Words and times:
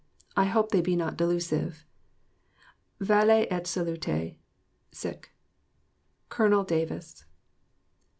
I 0.35 0.45
hope 0.45 0.71
they 0.71 0.81
be 0.81 0.95
not 0.95 1.15
delusive. 1.15 1.85
Vale 2.99 3.45
et 3.51 3.67
Salute. 3.67 4.01
J.M. 4.01 4.35
MASON. 4.91 5.15
Colonel 6.29 6.63
Davis. 6.63 7.23